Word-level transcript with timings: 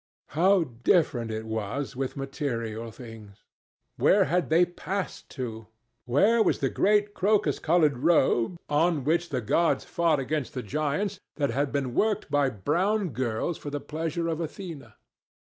How 0.29 0.63
different 0.63 1.29
it 1.29 1.45
was 1.45 1.95
with 1.95 2.17
material 2.17 2.89
things! 2.89 3.45
Where 3.97 4.23
had 4.23 4.49
they 4.49 4.65
passed 4.65 5.29
to? 5.37 5.67
Where 6.05 6.41
was 6.41 6.57
the 6.57 6.71
great 6.71 7.13
crocus 7.13 7.59
coloured 7.59 7.99
robe, 7.99 8.57
on 8.67 9.03
which 9.03 9.29
the 9.29 9.41
gods 9.41 9.85
fought 9.85 10.19
against 10.19 10.55
the 10.55 10.63
giants, 10.63 11.19
that 11.35 11.51
had 11.51 11.71
been 11.71 11.93
worked 11.93 12.31
by 12.31 12.49
brown 12.49 13.09
girls 13.09 13.59
for 13.59 13.69
the 13.69 13.79
pleasure 13.79 14.27
of 14.27 14.41
Athena? 14.41 14.95